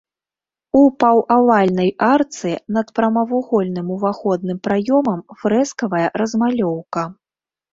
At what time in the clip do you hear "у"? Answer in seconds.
0.77-0.79